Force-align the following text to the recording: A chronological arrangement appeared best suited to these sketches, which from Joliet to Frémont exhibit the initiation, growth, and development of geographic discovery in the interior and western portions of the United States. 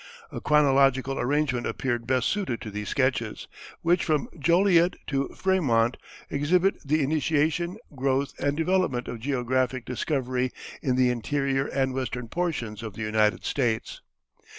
A 0.31 0.41
chronological 0.41 1.19
arrangement 1.19 1.67
appeared 1.67 2.07
best 2.07 2.27
suited 2.27 2.59
to 2.61 2.71
these 2.71 2.89
sketches, 2.89 3.47
which 3.83 4.03
from 4.03 4.29
Joliet 4.39 4.95
to 5.05 5.29
Frémont 5.37 5.93
exhibit 6.31 6.81
the 6.83 7.03
initiation, 7.03 7.77
growth, 7.95 8.33
and 8.39 8.57
development 8.57 9.07
of 9.07 9.19
geographic 9.19 9.85
discovery 9.85 10.49
in 10.81 10.95
the 10.95 11.11
interior 11.11 11.67
and 11.67 11.93
western 11.93 12.29
portions 12.29 12.81
of 12.81 12.95
the 12.95 13.03
United 13.03 13.43
States. 13.45 14.01